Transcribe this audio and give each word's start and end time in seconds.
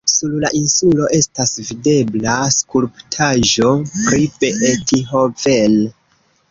Sur 0.11 0.29
la 0.43 0.49
insulo 0.59 1.09
estas 1.17 1.51
videbla 1.67 2.39
skulptaĵo 2.57 3.71
pri 3.93 4.27
Beethoven. 4.41 5.81